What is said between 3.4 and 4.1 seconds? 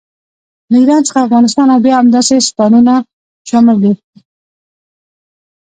شامل دي.